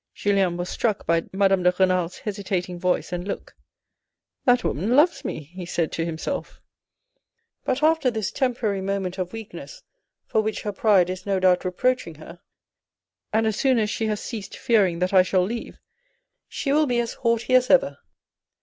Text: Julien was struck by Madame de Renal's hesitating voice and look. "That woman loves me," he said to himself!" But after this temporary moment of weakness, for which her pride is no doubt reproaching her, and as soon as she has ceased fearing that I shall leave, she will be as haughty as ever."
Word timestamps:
Julien 0.15 0.57
was 0.57 0.67
struck 0.67 1.05
by 1.05 1.25
Madame 1.31 1.61
de 1.61 1.71
Renal's 1.77 2.17
hesitating 2.17 2.79
voice 2.79 3.13
and 3.13 3.27
look. 3.27 3.53
"That 4.45 4.63
woman 4.63 4.95
loves 4.95 5.23
me," 5.23 5.43
he 5.43 5.63
said 5.67 5.91
to 5.91 6.05
himself!" 6.05 6.59
But 7.65 7.83
after 7.83 8.09
this 8.09 8.31
temporary 8.31 8.81
moment 8.81 9.19
of 9.19 9.31
weakness, 9.31 9.83
for 10.25 10.41
which 10.41 10.63
her 10.63 10.71
pride 10.73 11.11
is 11.11 11.27
no 11.27 11.39
doubt 11.39 11.63
reproaching 11.65 12.15
her, 12.15 12.41
and 13.31 13.45
as 13.45 13.57
soon 13.57 13.77
as 13.77 13.91
she 13.91 14.07
has 14.07 14.19
ceased 14.19 14.57
fearing 14.57 14.97
that 14.97 15.13
I 15.13 15.21
shall 15.21 15.43
leave, 15.43 15.79
she 16.47 16.71
will 16.71 16.87
be 16.87 16.99
as 16.99 17.13
haughty 17.13 17.53
as 17.53 17.69
ever." 17.69 17.99